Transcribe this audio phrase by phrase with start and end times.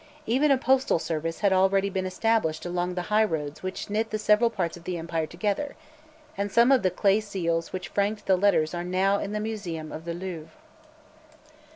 [0.25, 4.17] Even a postal service had already been established along the high roads which knit the
[4.17, 5.75] several parts of the empire together,
[6.35, 9.91] and some of the clay seals which franked the letters are now in the Museum
[9.91, 10.53] of the Louvre.